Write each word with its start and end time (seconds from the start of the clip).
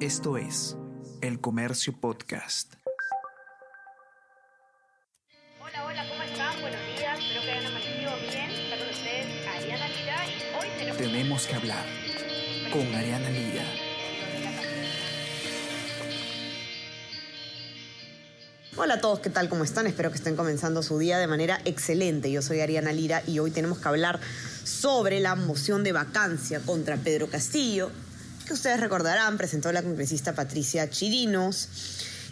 Esto 0.00 0.36
es 0.36 0.76
El 1.22 1.40
Comercio 1.40 1.98
Podcast. 1.98 2.74
Hola, 5.58 5.86
hola, 5.86 6.06
¿cómo 6.10 6.22
están? 6.22 6.60
Buenos 6.60 6.80
días, 6.98 7.18
espero 7.18 7.40
que 7.40 7.50
hayan 7.50 7.66
amanecido 7.66 8.10
bien. 8.30 8.50
Está 8.50 8.76
con 8.76 8.88
ustedes 8.90 9.48
Ariana 9.48 9.88
Lira 9.88 10.26
y 10.26 10.54
hoy 10.54 10.78
tenemos... 10.78 10.98
Tenemos 10.98 11.46
que 11.46 11.54
hablar 11.54 11.86
con 12.70 12.94
Ariana 12.94 13.30
Lira. 13.30 13.64
Hola 18.76 18.94
a 18.94 19.00
todos, 19.00 19.20
¿qué 19.20 19.30
tal? 19.30 19.48
¿Cómo 19.48 19.64
están? 19.64 19.86
Espero 19.86 20.10
que 20.10 20.18
estén 20.18 20.36
comenzando 20.36 20.82
su 20.82 20.98
día 20.98 21.16
de 21.16 21.26
manera 21.26 21.62
excelente. 21.64 22.30
Yo 22.30 22.42
soy 22.42 22.60
Ariana 22.60 22.92
Lira 22.92 23.22
y 23.26 23.38
hoy 23.38 23.50
tenemos 23.50 23.78
que 23.78 23.88
hablar 23.88 24.20
sobre 24.62 25.20
la 25.20 25.36
moción 25.36 25.82
de 25.84 25.92
vacancia 25.92 26.60
contra 26.60 26.98
Pedro 26.98 27.28
Castillo, 27.28 27.90
que 28.46 28.54
ustedes 28.54 28.80
recordarán, 28.80 29.36
presentó 29.36 29.72
la 29.72 29.82
congresista 29.82 30.34
Patricia 30.34 30.88
Chirinos 30.88 31.68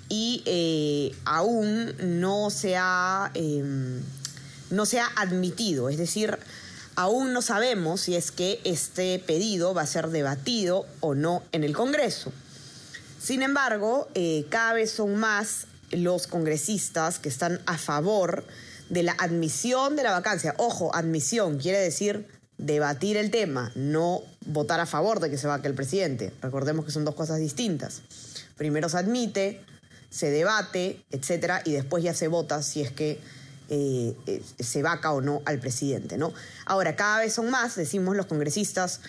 y 0.08 0.42
eh, 0.46 1.14
aún 1.24 1.94
no 2.20 2.50
se, 2.50 2.76
ha, 2.76 3.30
em, 3.34 4.00
no 4.70 4.86
se 4.86 5.00
ha 5.00 5.08
admitido, 5.16 5.88
es 5.88 5.98
decir, 5.98 6.38
aún 6.94 7.32
no 7.32 7.42
sabemos 7.42 8.02
si 8.02 8.14
es 8.14 8.30
que 8.30 8.60
este 8.64 9.18
pedido 9.18 9.74
va 9.74 9.82
a 9.82 9.86
ser 9.86 10.08
debatido 10.08 10.86
o 11.00 11.14
no 11.14 11.42
en 11.52 11.64
el 11.64 11.74
Congreso. 11.74 12.32
Sin 13.20 13.42
embargo, 13.42 14.08
eh, 14.14 14.46
cada 14.50 14.74
vez 14.74 14.92
son 14.92 15.16
más 15.16 15.66
los 15.90 16.26
congresistas 16.26 17.18
que 17.18 17.28
están 17.28 17.60
a 17.66 17.76
favor 17.76 18.44
de 18.88 19.02
la 19.02 19.12
admisión 19.18 19.96
de 19.96 20.04
la 20.04 20.12
vacancia. 20.12 20.54
Ojo, 20.58 20.94
admisión 20.94 21.58
quiere 21.58 21.78
decir 21.78 22.26
debatir 22.58 23.16
el 23.16 23.30
tema, 23.30 23.72
no 23.74 24.22
votar 24.46 24.80
a 24.80 24.86
favor 24.86 25.20
de 25.20 25.30
que 25.30 25.38
se 25.38 25.46
vaque 25.46 25.68
el 25.68 25.74
presidente. 25.74 26.32
Recordemos 26.40 26.84
que 26.84 26.90
son 26.90 27.04
dos 27.04 27.14
cosas 27.14 27.38
distintas. 27.38 28.02
Primero 28.56 28.88
se 28.88 28.98
admite, 28.98 29.60
se 30.10 30.30
debate, 30.30 31.04
etcétera, 31.10 31.62
y 31.64 31.72
después 31.72 32.04
ya 32.04 32.14
se 32.14 32.28
vota 32.28 32.62
si 32.62 32.80
es 32.82 32.92
que 32.92 33.18
eh, 33.70 34.14
eh, 34.26 34.42
se 34.60 34.82
vaca 34.82 35.12
o 35.12 35.20
no 35.20 35.42
al 35.46 35.58
presidente, 35.58 36.18
¿no? 36.18 36.32
Ahora, 36.66 36.96
cada 36.96 37.20
vez 37.20 37.32
son 37.32 37.50
más, 37.50 37.74
decimos 37.76 38.16
los 38.16 38.26
congresistas, 38.26 39.00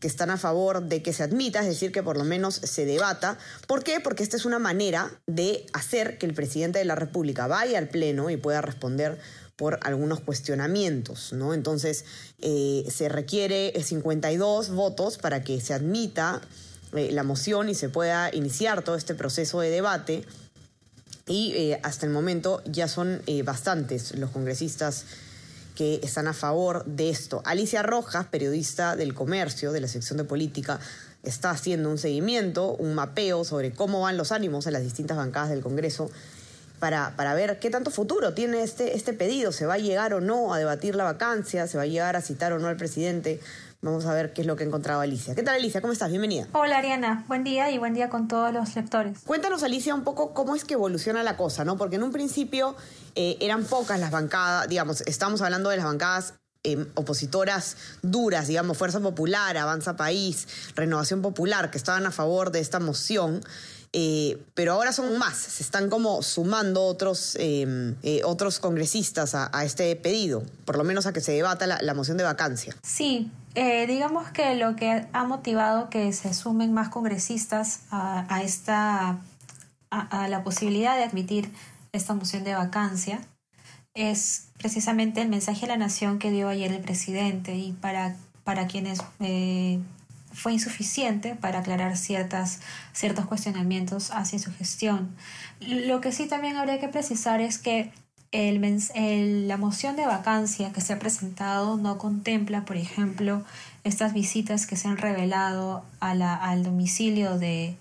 que 0.00 0.08
están 0.08 0.30
a 0.30 0.38
favor 0.38 0.82
de 0.82 1.02
que 1.02 1.12
se 1.12 1.22
admita, 1.22 1.60
es 1.60 1.66
decir, 1.66 1.92
que 1.92 2.02
por 2.02 2.16
lo 2.16 2.24
menos 2.24 2.54
se 2.54 2.86
debata. 2.86 3.38
¿Por 3.66 3.84
qué? 3.84 4.00
Porque 4.00 4.22
esta 4.22 4.36
es 4.36 4.46
una 4.46 4.58
manera 4.58 5.10
de 5.26 5.66
hacer 5.74 6.18
que 6.18 6.26
el 6.26 6.34
presidente 6.34 6.78
de 6.78 6.86
la 6.86 6.94
República 6.94 7.46
vaya 7.46 7.78
al 7.78 7.88
Pleno 7.88 8.30
y 8.30 8.38
pueda 8.38 8.62
responder 8.62 9.18
por 9.60 9.78
algunos 9.82 10.20
cuestionamientos, 10.20 11.34
¿no? 11.34 11.52
Entonces, 11.52 12.06
eh, 12.40 12.86
se 12.90 13.10
requiere 13.10 13.74
52 13.78 14.70
votos 14.70 15.18
para 15.18 15.44
que 15.44 15.60
se 15.60 15.74
admita 15.74 16.40
eh, 16.94 17.10
la 17.12 17.24
moción 17.24 17.68
y 17.68 17.74
se 17.74 17.90
pueda 17.90 18.34
iniciar 18.34 18.82
todo 18.82 18.96
este 18.96 19.14
proceso 19.14 19.60
de 19.60 19.68
debate. 19.68 20.24
Y 21.26 21.52
eh, 21.56 21.80
hasta 21.82 22.06
el 22.06 22.12
momento 22.12 22.62
ya 22.64 22.88
son 22.88 23.20
bastantes 23.44 24.16
los 24.16 24.30
congresistas 24.30 25.04
que 25.74 26.00
están 26.02 26.26
a 26.26 26.32
favor 26.32 26.86
de 26.86 27.10
esto. 27.10 27.42
Alicia 27.44 27.82
Rojas, 27.82 28.28
periodista 28.28 28.96
del 28.96 29.12
comercio, 29.12 29.72
de 29.72 29.82
la 29.82 29.88
sección 29.88 30.16
de 30.16 30.24
política, 30.24 30.80
está 31.22 31.50
haciendo 31.50 31.90
un 31.90 31.98
seguimiento, 31.98 32.72
un 32.76 32.94
mapeo 32.94 33.44
sobre 33.44 33.72
cómo 33.72 34.00
van 34.00 34.16
los 34.16 34.32
ánimos 34.32 34.66
en 34.66 34.72
las 34.72 34.82
distintas 34.82 35.18
bancadas 35.18 35.50
del 35.50 35.60
Congreso 35.60 36.10
para, 36.80 37.14
para, 37.14 37.34
ver 37.34 37.60
qué 37.60 37.70
tanto 37.70 37.90
futuro 37.90 38.34
tiene 38.34 38.62
este, 38.62 38.96
este 38.96 39.12
pedido. 39.12 39.52
¿Se 39.52 39.66
va 39.66 39.74
a 39.74 39.78
llegar 39.78 40.14
o 40.14 40.20
no 40.20 40.52
a 40.52 40.58
debatir 40.58 40.96
la 40.96 41.04
vacancia? 41.04 41.66
¿Se 41.68 41.76
va 41.76 41.84
a 41.84 41.86
llegar 41.86 42.16
a 42.16 42.22
citar 42.22 42.52
o 42.52 42.58
no 42.58 42.66
al 42.68 42.76
presidente? 42.76 43.40
Vamos 43.82 44.04
a 44.04 44.12
ver 44.12 44.32
qué 44.32 44.42
es 44.42 44.46
lo 44.46 44.56
que 44.56 44.64
ha 44.64 44.66
encontrado 44.66 45.00
Alicia. 45.00 45.34
¿Qué 45.34 45.42
tal 45.42 45.54
Alicia? 45.54 45.80
¿Cómo 45.80 45.92
estás? 45.92 46.10
Bienvenida. 46.10 46.48
Hola 46.52 46.78
Ariana, 46.78 47.24
buen 47.28 47.44
día 47.44 47.70
y 47.70 47.78
buen 47.78 47.94
día 47.94 48.10
con 48.10 48.28
todos 48.28 48.52
los 48.52 48.74
lectores. 48.74 49.20
Cuéntanos 49.24 49.62
Alicia 49.62 49.94
un 49.94 50.04
poco 50.04 50.34
cómo 50.34 50.54
es 50.54 50.64
que 50.64 50.74
evoluciona 50.74 51.22
la 51.22 51.36
cosa, 51.36 51.64
¿no? 51.64 51.78
Porque 51.78 51.96
en 51.96 52.02
un 52.02 52.12
principio 52.12 52.76
eh, 53.14 53.38
eran 53.40 53.64
pocas 53.64 53.98
las 53.98 54.10
bancadas, 54.10 54.68
digamos, 54.68 55.02
estamos 55.02 55.40
hablando 55.40 55.70
de 55.70 55.76
las 55.76 55.86
bancadas 55.86 56.34
eh, 56.62 56.86
opositoras 56.94 57.78
duras, 58.02 58.48
digamos, 58.48 58.76
Fuerza 58.76 59.00
Popular, 59.00 59.56
Avanza 59.56 59.96
País, 59.96 60.46
Renovación 60.76 61.22
Popular, 61.22 61.70
que 61.70 61.78
estaban 61.78 62.04
a 62.04 62.10
favor 62.10 62.52
de 62.52 62.60
esta 62.60 62.80
moción. 62.80 63.40
Eh, 63.92 64.40
pero 64.54 64.74
ahora 64.74 64.92
son 64.92 65.18
más, 65.18 65.36
se 65.36 65.64
están 65.64 65.90
como 65.90 66.22
sumando 66.22 66.84
otros, 66.84 67.36
eh, 67.40 67.96
eh, 68.04 68.20
otros 68.24 68.60
congresistas 68.60 69.34
a, 69.34 69.64
este 69.64 69.96
pedido, 69.96 70.44
por 70.64 70.76
lo 70.76 70.84
menos 70.84 71.06
a 71.06 71.12
que 71.12 71.20
se 71.20 71.32
debata 71.32 71.66
la, 71.66 71.94
moción 71.94 72.16
de 72.16 72.22
vacancia. 72.22 72.76
Sí, 72.82 73.32
digamos 73.54 74.30
que 74.30 74.54
lo 74.54 74.76
que 74.76 75.08
ha 75.12 75.24
motivado 75.24 75.90
que 75.90 76.12
se 76.12 76.32
sumen 76.34 76.72
más 76.72 76.88
congresistas 76.88 77.80
a, 77.90 78.42
esta, 78.44 79.18
a, 79.90 80.28
la 80.28 80.44
posibilidad 80.44 80.96
de 80.96 81.02
admitir 81.02 81.52
esta 81.90 82.14
moción 82.14 82.44
de 82.44 82.54
vacancia 82.54 83.20
es 83.94 84.46
precisamente 84.58 85.20
el 85.20 85.28
mensaje 85.28 85.66
a 85.66 85.68
la 85.68 85.76
nación 85.76 86.20
que 86.20 86.30
dio 86.30 86.48
ayer 86.48 86.70
el 86.70 86.80
presidente 86.80 87.56
y 87.56 87.72
para, 87.72 88.14
para 88.44 88.68
quienes 88.68 89.00
fue 90.32 90.52
insuficiente 90.52 91.34
para 91.34 91.60
aclarar 91.60 91.96
ciertas, 91.96 92.60
ciertos 92.92 93.26
cuestionamientos 93.26 94.10
hacia 94.12 94.38
su 94.38 94.52
gestión. 94.52 95.14
Lo 95.60 96.00
que 96.00 96.12
sí 96.12 96.26
también 96.26 96.56
habría 96.56 96.80
que 96.80 96.88
precisar 96.88 97.40
es 97.40 97.58
que 97.58 97.92
el, 98.32 99.48
la 99.48 99.56
moción 99.56 99.96
de 99.96 100.06
vacancia 100.06 100.72
que 100.72 100.80
se 100.80 100.92
ha 100.92 100.98
presentado 100.98 101.76
no 101.76 101.98
contempla, 101.98 102.64
por 102.64 102.76
ejemplo, 102.76 103.44
estas 103.82 104.12
visitas 104.12 104.66
que 104.66 104.76
se 104.76 104.88
han 104.88 104.98
revelado 104.98 105.84
a 105.98 106.14
la, 106.14 106.34
al 106.34 106.62
domicilio 106.62 107.38
de, 107.38 107.76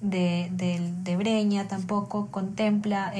de, 0.00 1.16
Breña, 1.18 1.66
tampoco 1.66 2.28
contempla 2.28 3.12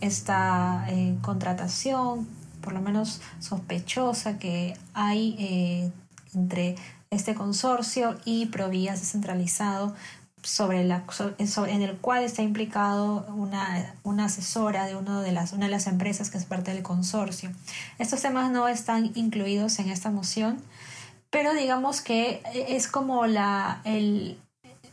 esta 0.00 0.86
eh, 0.88 1.16
contratación, 1.22 2.26
por 2.60 2.72
lo 2.72 2.80
menos 2.80 3.20
sospechosa, 3.38 4.38
que 4.38 4.76
hay 4.92 5.36
eh, 5.38 5.92
entre 6.34 6.74
este 7.14 7.34
consorcio 7.34 8.18
y 8.24 8.46
Provías 8.46 9.00
descentralizado 9.00 9.94
sobre 10.44 10.84
la, 10.84 11.04
en 11.38 11.82
el 11.82 11.96
cual 11.96 12.22
está 12.22 12.42
implicado 12.42 13.26
una, 13.34 13.94
una 14.02 14.26
asesora 14.26 14.86
de, 14.86 14.94
uno 14.94 15.22
de 15.22 15.32
las, 15.32 15.52
una 15.52 15.66
de 15.66 15.70
las 15.70 15.86
empresas 15.86 16.30
que 16.30 16.36
es 16.36 16.44
parte 16.44 16.72
del 16.72 16.82
consorcio. 16.82 17.50
Estos 17.98 18.20
temas 18.20 18.50
no 18.50 18.68
están 18.68 19.10
incluidos 19.14 19.78
en 19.78 19.88
esta 19.88 20.10
moción, 20.10 20.58
pero 21.30 21.54
digamos 21.54 22.00
que 22.00 22.42
es 22.52 22.88
como 22.88 23.26
la, 23.26 23.80
el, 23.84 24.38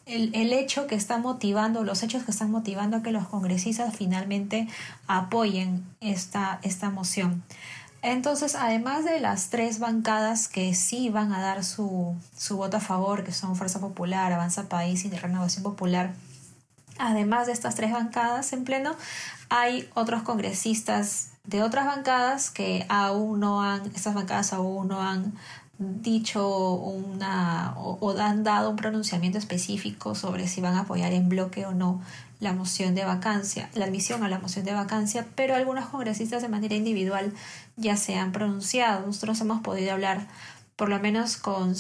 el, 0.05 0.33
el, 0.33 0.53
hecho 0.53 0.87
que 0.87 0.95
está 0.95 1.17
motivando, 1.17 1.83
los 1.83 2.01
hechos 2.01 2.23
que 2.23 2.31
están 2.31 2.49
motivando 2.49 2.97
a 2.97 3.03
que 3.03 3.11
los 3.11 3.27
congresistas 3.27 3.95
finalmente 3.95 4.67
apoyen 5.07 5.83
esta, 5.99 6.59
esta 6.63 6.89
moción. 6.89 7.43
Entonces, 8.01 8.55
además 8.55 9.05
de 9.05 9.19
las 9.19 9.49
tres 9.49 9.79
bancadas 9.79 10.47
que 10.47 10.73
sí 10.73 11.09
van 11.09 11.33
a 11.33 11.41
dar 11.41 11.63
su, 11.63 12.15
su 12.35 12.57
voto 12.57 12.77
a 12.77 12.79
favor, 12.79 13.23
que 13.23 13.31
son 13.31 13.55
Fuerza 13.55 13.79
Popular, 13.79 14.33
Avanza 14.33 14.67
País 14.69 15.05
y 15.05 15.09
Renovación 15.09 15.63
Popular, 15.63 16.13
además 16.97 17.47
de 17.47 17.53
estas 17.53 17.75
tres 17.75 17.91
bancadas 17.91 18.53
en 18.53 18.63
pleno, 18.63 18.95
hay 19.49 19.87
otros 19.93 20.23
congresistas 20.23 21.31
de 21.43 21.63
otras 21.63 21.85
bancadas 21.85 22.49
que 22.49 22.85
aún 22.89 23.39
no 23.39 23.61
han, 23.61 23.85
estas 23.95 24.13
bancadas 24.13 24.53
aún 24.53 24.87
no 24.87 25.01
han 25.01 25.33
dicho 25.77 26.73
una 26.75 27.73
o, 27.77 28.15
han 28.19 28.43
dado 28.43 28.69
un 28.69 28.75
pronunciamiento 28.75 29.39
específico 29.39 30.13
sobre 30.13 30.47
si 30.47 30.61
van 30.61 30.75
a 30.75 30.81
apoyar 30.81 31.11
en 31.11 31.27
bloque 31.27 31.65
o 31.65 31.73
no 31.73 32.01
la 32.41 32.53
moción 32.53 32.95
de 32.95 33.05
vacancia, 33.05 33.69
la 33.75 33.85
admisión 33.85 34.23
a 34.23 34.27
la 34.27 34.39
moción 34.39 34.65
de 34.65 34.73
vacancia, 34.73 35.27
pero 35.35 35.55
algunos 35.55 35.85
congresistas 35.85 36.41
de 36.41 36.49
manera 36.49 36.75
individual 36.75 37.33
ya 37.77 37.95
se 37.95 38.15
han 38.15 38.31
pronunciado. 38.31 39.05
Nosotros 39.05 39.39
hemos 39.41 39.61
podido 39.61 39.93
hablar 39.93 40.27
por 40.75 40.89
lo 40.89 40.99
menos 40.99 41.37
con, 41.37 41.75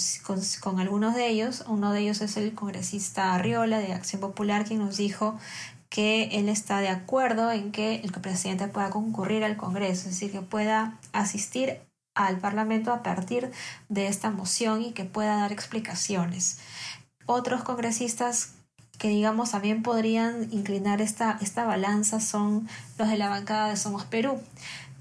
con, 0.61 0.79
algunos 0.79 1.15
de 1.15 1.27
ellos. 1.27 1.65
Uno 1.67 1.91
de 1.91 2.01
ellos 2.01 2.21
es 2.21 2.37
el 2.37 2.53
congresista 2.53 3.33
Arriola 3.33 3.79
de 3.79 3.91
Acción 3.91 4.21
Popular, 4.21 4.63
quien 4.63 4.79
nos 4.79 4.97
dijo 4.97 5.39
que 5.89 6.25
él 6.33 6.47
está 6.47 6.79
de 6.79 6.89
acuerdo 6.89 7.51
en 7.51 7.71
que 7.71 7.95
el 7.95 8.11
presidente 8.11 8.67
pueda 8.67 8.91
concurrir 8.91 9.43
al 9.43 9.57
Congreso, 9.57 10.07
es 10.07 10.15
decir, 10.15 10.31
que 10.31 10.41
pueda 10.41 10.99
asistir 11.11 11.79
al 12.13 12.37
Parlamento 12.37 12.93
a 12.93 13.01
partir 13.01 13.51
de 13.89 14.07
esta 14.07 14.29
moción 14.29 14.83
y 14.83 14.91
que 14.91 15.05
pueda 15.05 15.37
dar 15.37 15.51
explicaciones. 15.51 16.59
Otros 17.25 17.63
congresistas 17.63 18.53
que 19.01 19.09
digamos 19.09 19.49
también 19.49 19.81
podrían 19.81 20.47
inclinar 20.51 21.01
esta, 21.01 21.39
esta 21.41 21.65
balanza 21.65 22.19
son 22.19 22.69
los 22.99 23.09
de 23.09 23.17
la 23.17 23.29
bancada 23.29 23.69
de 23.69 23.75
Somos 23.75 24.05
Perú, 24.05 24.39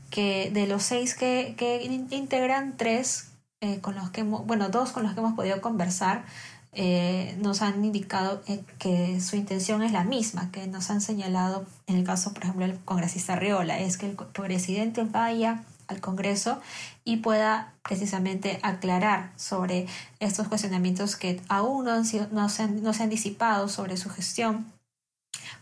que 0.08 0.50
de 0.54 0.66
los 0.66 0.84
seis 0.84 1.14
que, 1.14 1.54
que 1.58 1.82
integran, 2.10 2.78
tres 2.78 3.32
eh, 3.60 3.80
con 3.82 3.96
los 3.96 4.08
que 4.08 4.22
bueno, 4.22 4.70
dos 4.70 4.92
con 4.92 5.02
los 5.02 5.12
que 5.12 5.20
hemos 5.20 5.34
podido 5.34 5.60
conversar, 5.60 6.24
eh, 6.72 7.36
nos 7.42 7.60
han 7.60 7.84
indicado 7.84 8.40
eh, 8.46 8.64
que 8.78 9.20
su 9.20 9.36
intención 9.36 9.82
es 9.82 9.92
la 9.92 10.04
misma, 10.04 10.50
que 10.50 10.66
nos 10.66 10.88
han 10.88 11.02
señalado 11.02 11.66
en 11.86 11.96
el 11.96 12.04
caso, 12.04 12.32
por 12.32 12.44
ejemplo, 12.44 12.66
del 12.66 12.78
congresista 12.78 13.36
Riola, 13.36 13.80
es 13.80 13.98
que 13.98 14.06
el 14.06 14.16
presidente 14.16 15.04
vaya 15.04 15.62
al 15.90 16.00
Congreso 16.00 16.60
y 17.04 17.18
pueda 17.18 17.74
precisamente 17.82 18.58
aclarar 18.62 19.32
sobre 19.36 19.86
estos 20.18 20.48
cuestionamientos 20.48 21.16
que 21.16 21.40
aún 21.48 21.84
no, 21.84 21.92
han 21.92 22.04
sido, 22.04 22.28
no, 22.32 22.48
se, 22.48 22.62
han, 22.62 22.82
no 22.82 22.94
se 22.94 23.02
han 23.02 23.10
disipado 23.10 23.68
sobre 23.68 23.96
su 23.96 24.08
gestión 24.08 24.66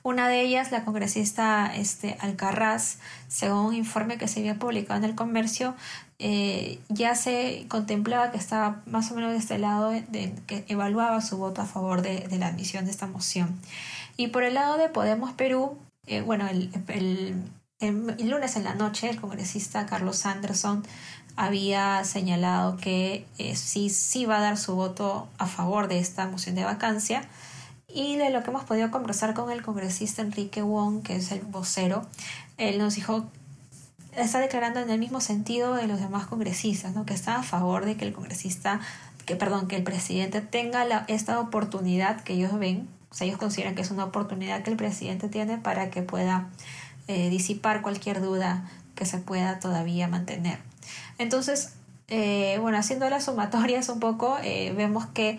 una 0.02 0.28
de 0.28 0.40
ellas, 0.40 0.70
la 0.70 0.84
congresista 0.84 1.72
este, 1.74 2.16
Alcarraz, 2.20 2.98
según 3.28 3.58
un 3.66 3.74
informe 3.74 4.16
que 4.16 4.28
se 4.28 4.40
había 4.40 4.58
publicado 4.58 4.98
en 4.98 5.04
el 5.04 5.14
comercio, 5.14 5.74
eh, 6.18 6.78
ya 6.88 7.14
se 7.14 7.66
contemplaba 7.68 8.30
que 8.30 8.38
estaba 8.38 8.82
más 8.86 9.10
o 9.10 9.14
menos 9.14 9.32
de 9.32 9.38
este 9.38 9.58
lado, 9.58 9.90
de, 9.90 10.34
que 10.46 10.64
evaluaba 10.68 11.20
su 11.20 11.36
voto 11.38 11.62
a 11.62 11.66
favor 11.66 12.02
de, 12.02 12.20
de, 12.20 12.38
la 12.38 12.48
admisión 12.48 12.84
de 12.84 12.90
esta 12.90 13.06
moción. 13.06 13.58
Y 14.16 14.28
por 14.28 14.44
el 14.44 14.54
lado 14.54 14.78
de 14.78 14.88
Podemos 14.88 15.32
Perú, 15.32 15.76
eh, 16.06 16.22
bueno, 16.22 16.48
el, 16.48 16.70
el, 16.88 17.34
el, 17.80 18.28
lunes 18.28 18.56
en 18.56 18.64
la 18.64 18.74
noche, 18.74 19.08
el 19.08 19.20
congresista 19.20 19.86
Carlos 19.86 20.26
Anderson 20.26 20.84
había 21.36 22.02
señalado 22.04 22.76
que 22.76 23.26
eh, 23.38 23.54
sí, 23.54 23.90
sí 23.90 24.26
va 24.26 24.38
a 24.38 24.40
dar 24.40 24.56
su 24.56 24.74
voto 24.74 25.28
a 25.38 25.46
favor 25.46 25.86
de 25.86 25.98
esta 25.98 26.26
moción 26.26 26.56
de 26.56 26.64
vacancia 26.64 27.22
y 27.86 28.16
de 28.16 28.30
lo 28.30 28.42
que 28.42 28.50
hemos 28.50 28.64
podido 28.64 28.90
conversar 28.90 29.34
con 29.34 29.50
el 29.50 29.62
congresista 29.62 30.22
Enrique 30.22 30.62
Wong, 30.62 31.02
que 31.02 31.16
es 31.16 31.30
el 31.30 31.40
vocero, 31.40 32.04
él 32.58 32.78
nos 32.78 32.96
dijo, 32.96 33.26
está 34.16 34.40
declarando 34.40 34.80
en 34.80 34.90
el 34.90 34.98
mismo 34.98 35.20
sentido 35.20 35.74
de 35.74 35.86
los 35.86 36.00
demás 36.00 36.26
congresistas, 36.26 36.94
¿no? 36.94 37.06
que 37.06 37.14
está 37.14 37.36
a 37.36 37.42
favor 37.44 37.84
de 37.84 37.96
que 37.96 38.04
el 38.04 38.12
congresista, 38.12 38.80
que 39.24 39.36
perdón, 39.36 39.68
que 39.68 39.76
el 39.76 39.84
presidente 39.84 40.40
tenga 40.40 40.84
la, 40.84 41.04
esta 41.06 41.38
oportunidad 41.38 42.20
que 42.22 42.34
ellos 42.34 42.58
ven, 42.58 42.88
o 43.10 43.14
sea, 43.14 43.26
ellos 43.26 43.38
consideran 43.38 43.74
que 43.74 43.82
es 43.82 43.90
una 43.90 44.04
oportunidad 44.04 44.62
que 44.62 44.70
el 44.70 44.76
presidente 44.76 45.28
tiene 45.28 45.56
para 45.56 45.88
que 45.88 46.02
pueda 46.02 46.48
eh, 47.08 47.30
disipar 47.30 47.82
cualquier 47.82 48.20
duda 48.20 48.70
que 48.94 49.06
se 49.06 49.18
pueda 49.18 49.58
todavía 49.58 50.08
mantener. 50.08 50.58
Entonces, 51.18 51.72
eh, 52.08 52.58
bueno, 52.60 52.78
haciendo 52.78 53.08
las 53.10 53.24
sumatorias 53.24 53.88
un 53.88 54.00
poco, 54.00 54.38
eh, 54.42 54.72
vemos 54.76 55.06
que 55.06 55.38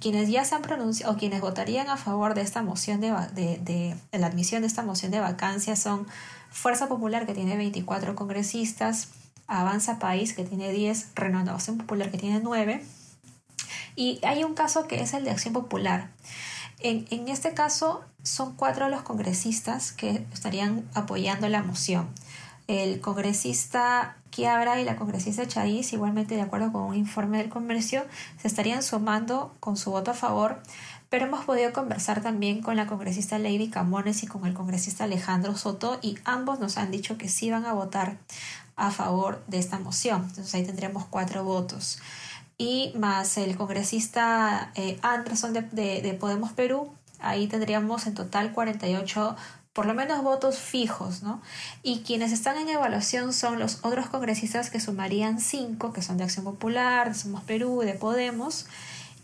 quienes 0.00 0.28
ya 0.28 0.44
se 0.44 0.56
han 0.56 0.62
pronunciado 0.62 1.12
o 1.12 1.16
quienes 1.16 1.40
votarían 1.40 1.88
a 1.88 1.96
favor 1.96 2.34
de 2.34 2.40
esta 2.40 2.62
moción 2.62 3.00
de, 3.00 3.12
de, 3.34 3.58
de, 3.58 4.18
la 4.18 4.26
admisión 4.26 4.62
de 4.62 4.66
esta 4.66 4.82
moción 4.82 5.12
de 5.12 5.20
vacancia 5.20 5.76
son 5.76 6.08
Fuerza 6.50 6.88
Popular 6.88 7.24
que 7.24 7.32
tiene 7.32 7.56
24 7.56 8.16
congresistas, 8.16 9.10
Avanza 9.46 10.00
País 10.00 10.32
que 10.32 10.42
tiene 10.42 10.72
10, 10.72 11.12
Renovación 11.14 11.78
Popular 11.78 12.10
que 12.10 12.18
tiene 12.18 12.40
9 12.40 12.82
y 13.96 14.20
hay 14.22 14.44
un 14.44 14.54
caso 14.54 14.86
que 14.86 15.00
es 15.00 15.14
el 15.14 15.24
de 15.24 15.30
Acción 15.30 15.54
Popular. 15.54 16.10
En, 16.80 17.28
este 17.28 17.54
caso 17.54 18.04
son 18.22 18.54
cuatro 18.54 18.88
los 18.88 19.02
congresistas 19.02 19.92
que 19.92 20.26
estarían 20.32 20.88
apoyando 20.94 21.48
la 21.48 21.62
moción 21.62 22.08
el 22.68 23.00
congresista 23.00 24.16
Quiabra 24.30 24.80
y 24.80 24.84
la 24.84 24.96
congresista 24.96 25.46
Chaiz, 25.46 25.92
igualmente 25.92 26.34
de 26.34 26.42
acuerdo 26.42 26.72
con 26.72 26.82
un 26.82 26.94
informe 26.94 27.38
del 27.38 27.48
comercio, 27.48 28.04
se 28.40 28.48
estarían 28.48 28.82
sumando 28.82 29.54
con 29.60 29.76
su 29.76 29.90
voto 29.90 30.10
a 30.10 30.14
favor, 30.14 30.60
pero 31.08 31.26
hemos 31.26 31.44
podido 31.44 31.72
conversar 31.72 32.22
también 32.22 32.62
con 32.62 32.76
la 32.76 32.86
congresista 32.86 33.38
Lady 33.38 33.70
Camones 33.70 34.22
y 34.24 34.26
con 34.26 34.44
el 34.46 34.52
congresista 34.52 35.04
Alejandro 35.04 35.56
Soto 35.56 35.98
y 36.02 36.18
ambos 36.24 36.58
nos 36.58 36.76
han 36.76 36.90
dicho 36.90 37.16
que 37.16 37.28
sí 37.28 37.50
van 37.50 37.64
a 37.64 37.72
votar 37.72 38.18
a 38.74 38.90
favor 38.90 39.42
de 39.46 39.58
esta 39.58 39.78
moción. 39.78 40.24
Entonces 40.28 40.54
ahí 40.54 40.64
tendremos 40.64 41.06
cuatro 41.06 41.44
votos. 41.44 41.98
Y 42.58 42.92
más 42.96 43.36
el 43.36 43.56
congresista 43.56 44.72
eh, 44.74 44.98
Anderson 45.02 45.52
de, 45.52 45.62
de, 45.62 46.00
de 46.00 46.14
Podemos 46.14 46.52
Perú, 46.52 46.92
ahí 47.18 47.46
tendríamos 47.48 48.06
en 48.06 48.14
total 48.14 48.52
48 48.52 49.36
por 49.76 49.84
lo 49.84 49.92
menos 49.92 50.22
votos 50.22 50.58
fijos, 50.58 51.22
¿no? 51.22 51.42
Y 51.82 52.00
quienes 52.00 52.32
están 52.32 52.56
en 52.56 52.70
evaluación 52.70 53.34
son 53.34 53.58
los 53.58 53.80
otros 53.84 54.06
congresistas 54.06 54.70
que 54.70 54.80
sumarían 54.80 55.38
cinco, 55.38 55.92
que 55.92 56.00
son 56.00 56.16
de 56.16 56.24
Acción 56.24 56.46
Popular, 56.46 57.08
de 57.10 57.14
Somos 57.14 57.42
Perú, 57.44 57.80
de 57.80 57.92
Podemos, 57.92 58.64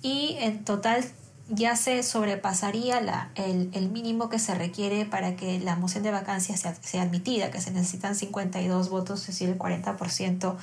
y 0.02 0.37
en 0.40 0.62
total 0.62 1.06
ya 1.49 1.75
se 1.75 2.02
sobrepasaría 2.02 3.00
la, 3.00 3.31
el, 3.34 3.70
el, 3.73 3.88
mínimo 3.88 4.29
que 4.29 4.38
se 4.38 4.55
requiere 4.55 5.06
para 5.06 5.37
que 5.37 5.58
la 5.58 5.75
moción 5.76 6.02
de 6.02 6.11
vacancia 6.11 6.55
sea, 6.58 6.75
sea 6.75 7.02
admitida, 7.02 7.50
que 7.50 7.61
se 7.61 7.70
necesitan 7.70 8.14
52 8.14 8.90
votos, 8.90 9.23
es 9.23 9.26
decir, 9.29 9.49
el 9.49 9.58
40% 9.58 10.56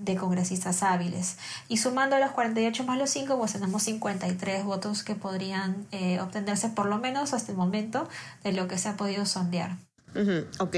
de 0.00 0.16
congresistas 0.16 0.82
hábiles. 0.82 1.36
Y 1.68 1.76
sumando 1.76 2.18
los 2.18 2.30
48 2.32 2.84
más 2.84 2.98
los 2.98 3.10
5, 3.10 3.38
pues 3.38 3.52
tenemos 3.52 3.82
53 3.82 4.64
votos 4.64 5.02
que 5.02 5.14
podrían 5.14 5.86
eh, 5.92 6.20
obtenerse 6.20 6.68
por 6.70 6.86
lo 6.86 6.98
menos 6.98 7.32
hasta 7.32 7.52
el 7.52 7.58
momento 7.58 8.08
de 8.44 8.52
lo 8.52 8.68
que 8.68 8.78
se 8.78 8.88
ha 8.88 8.96
podido 8.96 9.26
sondear. 9.26 9.76
Uh 10.12 10.42
ok, 10.58 10.76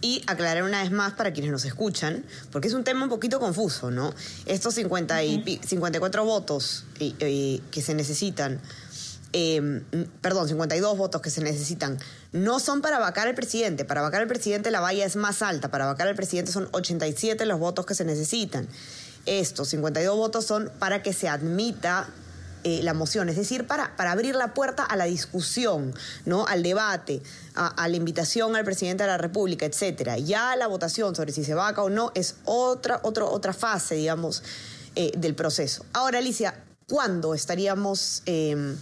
y 0.00 0.22
aclarar 0.26 0.64
una 0.64 0.82
vez 0.82 0.90
más 0.90 1.12
para 1.12 1.32
quienes 1.32 1.52
nos 1.52 1.64
escuchan, 1.64 2.24
porque 2.50 2.66
es 2.66 2.74
un 2.74 2.82
tema 2.82 3.04
un 3.04 3.10
poquito 3.10 3.38
confuso, 3.38 3.92
¿no? 3.92 4.12
Estos 4.46 4.74
50 4.74 5.22
y, 5.22 5.36
uh 5.36 5.40
-huh. 5.40 5.64
54 5.64 6.24
votos 6.24 6.84
que 6.98 7.82
se 7.82 7.94
necesitan 7.94 8.60
eh, 9.32 9.82
perdón, 10.20 10.48
52 10.48 10.98
votos 10.98 11.22
que 11.22 11.30
se 11.30 11.40
necesitan, 11.40 11.98
no 12.32 12.60
son 12.60 12.82
para 12.82 12.98
vacar 12.98 13.28
al 13.28 13.34
presidente. 13.34 13.84
Para 13.84 14.02
vacar 14.02 14.22
al 14.22 14.28
presidente 14.28 14.70
la 14.70 14.80
valla 14.80 15.04
es 15.04 15.16
más 15.16 15.42
alta. 15.42 15.70
Para 15.70 15.86
vacar 15.86 16.08
al 16.08 16.14
presidente 16.14 16.52
son 16.52 16.68
87 16.72 17.46
los 17.46 17.58
votos 17.58 17.86
que 17.86 17.94
se 17.94 18.04
necesitan. 18.04 18.68
Estos 19.24 19.68
52 19.68 20.16
votos 20.16 20.44
son 20.44 20.70
para 20.78 21.02
que 21.02 21.12
se 21.12 21.28
admita 21.28 22.08
eh, 22.64 22.80
la 22.82 22.94
moción, 22.94 23.28
es 23.28 23.36
decir, 23.36 23.66
para, 23.66 23.96
para 23.96 24.12
abrir 24.12 24.36
la 24.36 24.54
puerta 24.54 24.84
a 24.84 24.94
la 24.96 25.04
discusión, 25.04 25.94
¿no? 26.26 26.46
al 26.46 26.62
debate, 26.62 27.20
a, 27.54 27.88
la 27.88 27.96
invitación 27.96 28.54
al 28.54 28.64
presidente 28.64 29.02
de 29.02 29.08
la 29.08 29.18
República, 29.18 29.66
etcétera. 29.66 30.18
Ya 30.18 30.54
la 30.56 30.68
votación 30.68 31.16
sobre 31.16 31.32
si 31.32 31.42
se 31.44 31.54
vaca 31.54 31.82
o 31.82 31.90
no 31.90 32.12
es 32.14 32.36
otra, 32.44 33.00
otra, 33.02 33.24
otra 33.24 33.52
fase, 33.52 33.96
digamos, 33.96 34.44
eh, 34.94 35.10
del 35.16 35.34
proceso. 35.34 35.84
Ahora, 35.92 36.18
Alicia, 36.18 36.54
¿cuándo 36.86 37.34
estaríamos 37.34 38.22
eh, 38.26 38.76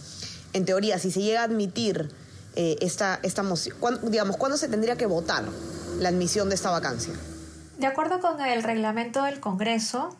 en 0.53 0.65
teoría, 0.65 0.99
si 0.99 1.11
se 1.11 1.21
llega 1.21 1.41
a 1.41 1.43
admitir 1.43 2.09
eh, 2.55 2.77
esta, 2.81 3.19
esta 3.23 3.43
moción, 3.43 3.77
¿cuándo, 3.79 4.09
digamos, 4.09 4.37
¿cuándo 4.37 4.57
se 4.57 4.67
tendría 4.67 4.97
que 4.97 5.05
votar 5.05 5.45
la 5.99 6.09
admisión 6.09 6.49
de 6.49 6.55
esta 6.55 6.71
vacancia? 6.71 7.13
De 7.77 7.87
acuerdo 7.87 8.19
con 8.19 8.39
el 8.41 8.63
reglamento 8.63 9.23
del 9.23 9.39
Congreso, 9.39 10.15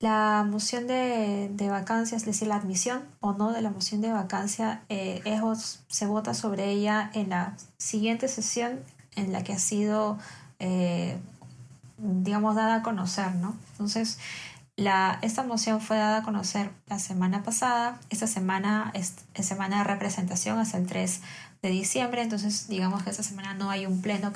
la 0.00 0.44
moción 0.48 0.86
de, 0.86 1.50
de 1.52 1.68
vacancia, 1.68 2.16
es 2.16 2.24
decir, 2.24 2.48
la 2.48 2.56
admisión 2.56 3.02
o 3.20 3.32
no 3.32 3.52
de 3.52 3.62
la 3.62 3.70
moción 3.70 4.00
de 4.00 4.12
vacancia, 4.12 4.82
eh, 4.88 5.22
es, 5.24 5.80
se 5.88 6.06
vota 6.06 6.34
sobre 6.34 6.70
ella 6.70 7.10
en 7.14 7.30
la 7.30 7.56
siguiente 7.78 8.28
sesión 8.28 8.80
en 9.16 9.32
la 9.32 9.42
que 9.44 9.52
ha 9.52 9.58
sido, 9.58 10.18
eh, 10.58 11.18
digamos, 11.98 12.54
dada 12.54 12.76
a 12.76 12.82
conocer, 12.82 13.34
¿no? 13.36 13.56
Entonces, 13.72 14.18
la, 14.76 15.18
esta 15.22 15.42
moción 15.44 15.80
fue 15.80 15.96
dada 15.96 16.18
a 16.18 16.22
conocer 16.22 16.70
la 16.86 16.98
semana 16.98 17.42
pasada. 17.42 18.00
Esta 18.10 18.26
semana 18.26 18.90
es, 18.94 19.14
semana 19.40 19.78
de 19.78 19.84
representación 19.84 20.58
hasta 20.58 20.78
el 20.78 20.86
3 20.86 21.20
de 21.62 21.68
diciembre. 21.68 22.22
Entonces, 22.22 22.66
digamos 22.68 23.02
que 23.02 23.10
esta 23.10 23.22
semana 23.22 23.54
no 23.54 23.70
hay 23.70 23.86
un 23.86 24.02
pleno 24.02 24.32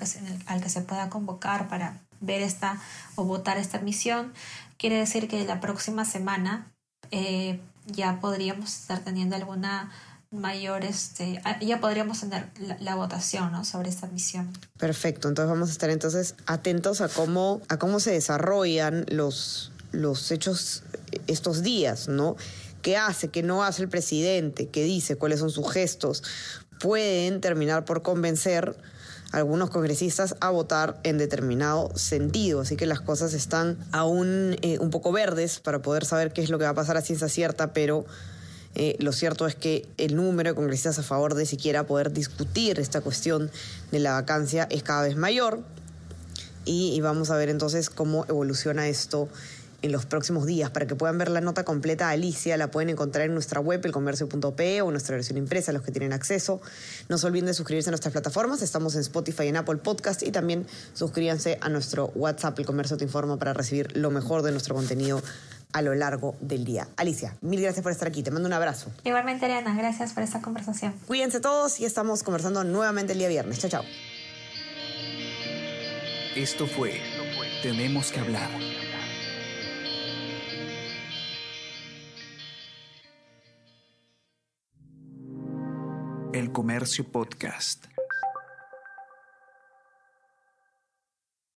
al 0.47 0.63
que 0.63 0.69
se 0.69 0.81
pueda 0.83 1.09
convocar 1.09 1.69
para 1.69 1.99
ver 2.21 2.43
esta 2.43 2.81
o 3.17 3.25
votar 3.25 3.59
esta 3.59 3.79
admisión. 3.79 4.33
Quiere 4.77 4.97
decir 4.97 5.29
que 5.29 5.45
la 5.45 5.61
próxima 5.61 6.05
semana 6.05 6.73
eh, 7.11 7.61
ya 7.87 8.21
podríamos 8.21 8.81
estar 8.81 9.01
teniendo 9.01 9.35
alguna 9.35 9.91
mayor, 10.31 10.85
este, 10.85 11.41
ya 11.63 11.81
podríamos 11.81 12.21
tener 12.21 12.51
la, 12.81 12.95
votación 12.95 13.65
sobre 13.65 13.89
esta 13.89 14.07
admisión. 14.07 14.53
Perfecto, 14.79 15.29
entonces 15.29 15.51
vamos 15.51 15.71
a 15.71 15.73
estar 15.73 15.89
entonces 15.89 16.35
atentos 16.47 17.01
a 17.01 17.09
cómo, 17.09 17.63
a 17.69 17.79
cómo 17.79 17.99
se 17.99 18.11
desarrollan 18.11 19.07
los, 19.09 19.73
los 19.93 20.31
hechos 20.31 20.83
estos 21.27 21.63
días, 21.63 22.09
¿no? 22.09 22.37
¿Qué 22.83 22.97
hace, 22.97 23.29
qué 23.29 23.43
no 23.43 23.65
hace 23.65 23.83
el 23.83 23.89
presidente? 23.89 24.69
¿Qué 24.69 24.85
dice? 24.85 25.17
¿Cuáles 25.17 25.41
son 25.41 25.51
sus 25.51 25.71
gestos? 25.71 26.23
Pueden 26.79 27.41
terminar 27.41 27.85
por 27.85 28.03
convencer 28.03 28.77
a 29.33 29.39
algunos 29.39 29.71
congresistas 29.71 30.37
a 30.41 30.51
votar 30.51 31.01
en 31.03 31.19
determinado 31.19 31.91
sentido. 31.97 32.61
Así 32.61 32.77
que 32.77 32.87
las 32.87 33.01
cosas 33.01 33.35
están 33.35 33.79
aún 33.93 34.57
eh, 34.63 34.79
un 34.79 34.91
poco 34.91 35.13
verdes 35.13 35.59
para 35.61 35.83
poder 35.83 36.05
saber 36.05 36.33
qué 36.33 36.43
es 36.43 36.51
lo 36.51 36.59
que 36.59 36.65
va 36.65 36.71
a 36.71 36.75
pasar 36.75 36.97
a 36.97 37.03
ciencia 37.03 37.29
cierta, 37.29 37.73
pero 37.73 38.07
eh, 38.75 38.97
lo 39.01 39.13
cierto 39.13 39.47
es 39.47 39.57
que 39.57 39.87
el 39.97 40.15
número 40.15 40.51
de 40.51 40.55
congresistas 40.55 41.01
a 41.01 41.03
favor 41.03 41.35
de 41.35 41.47
siquiera 41.47 41.85
poder 41.85 42.13
discutir 42.13 42.79
esta 42.79 43.01
cuestión 43.01 43.51
de 43.91 43.99
la 43.99 44.13
vacancia 44.13 44.69
es 44.71 44.83
cada 44.83 45.03
vez 45.03 45.17
mayor. 45.17 45.61
Y, 46.65 46.93
y 46.95 47.01
vamos 47.01 47.31
a 47.31 47.37
ver 47.37 47.49
entonces 47.49 47.91
cómo 47.91 48.25
evoluciona 48.29 48.89
esto 48.89 49.29
en 49.83 49.93
los 49.93 50.07
próximos 50.07 50.47
días. 50.47 50.71
Para 50.71 50.87
que 50.87 50.95
puedan 50.95 51.19
ver 51.19 51.31
la 51.31 51.41
nota 51.41 51.65
completa, 51.65 52.11
Alicia 52.11 52.57
la 52.57 52.71
pueden 52.71 52.91
encontrar 52.91 53.27
en 53.27 53.35
nuestra 53.35 53.61
web, 53.61 53.85
elcomercio.pe 53.85 54.83
o 54.83 54.87
en 54.87 54.93
nuestra 54.93 55.17
versión 55.17 55.39
impresa, 55.39 55.73
los 55.73 55.83
que 55.83 55.93
tienen 55.93 56.13
acceso. 56.13 56.61
No 57.09 57.19
se 57.19 57.27
olviden 57.27 57.47
de 57.47 57.55
suscribirse 57.55 57.91
a 57.91 57.93
nuestras 57.93 58.13
plataformas. 58.13 58.63
Estamos 58.63 58.95
en 58.95 59.03
Spotify 59.03 59.45
y 59.45 59.49
en 59.49 59.57
Apple 59.57 59.77
Podcast 59.77 60.23
y 60.23 60.31
también 60.31 60.67
suscríbanse 60.95 61.59
a 61.61 61.69
nuestro 61.69 62.07
WhatsApp, 62.15 62.59
El 62.59 62.67
Comercio 62.67 62.97
Te 62.97 63.05
Informa, 63.05 63.39
para 63.39 63.53
recibir 63.53 63.97
lo 63.97 64.11
mejor 64.11 64.43
de 64.43 64.53
nuestro 64.53 64.75
contenido 64.75 65.23
a 65.73 65.83
lo 65.83 65.95
largo 65.95 66.35
del 66.41 66.65
día. 66.65 66.89
Alicia, 66.97 67.37
mil 67.41 67.61
gracias 67.61 67.83
por 67.83 67.93
estar 67.93 68.09
aquí. 68.09 68.23
Te 68.23 68.31
mando 68.31 68.47
un 68.49 68.53
abrazo. 68.55 68.91
Igualmente, 69.05 69.45
Ariana, 69.45 69.77
gracias 69.77 70.13
por 70.13 70.23
esta 70.23 70.41
conversación. 70.41 70.95
Cuídense 71.07 71.41
todos 71.41 71.79
y 71.81 71.85
estamos 71.85 72.23
conversando 72.23 72.65
nuevamente 72.65 73.13
el 73.13 73.19
día 73.19 73.29
viernes. 73.29 73.59
Chao, 73.59 73.71
chao. 73.71 73.85
Esto 76.35 76.67
fue 76.67 77.01
Tenemos 77.63 78.13
que 78.13 78.21
hablar. 78.21 78.49
Comercio 86.51 87.05
Podcast. 87.05 87.98